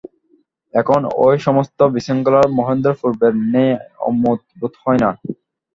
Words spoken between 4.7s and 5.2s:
হয় না।